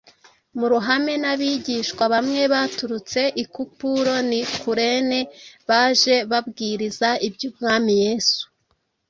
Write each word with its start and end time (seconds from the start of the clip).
mu 0.57 0.65
ruhame 0.71 1.13
n’abigishwa 1.23 2.03
bamwe 2.13 2.41
baturutse 2.53 3.21
i 3.43 3.45
Kupuro 3.53 4.13
n’i 4.29 4.41
Kurene 4.61 5.19
baje 5.69 6.15
babwiriza 6.31 7.09
iby’Umwami 7.27 7.93
Yesu. 8.03 8.41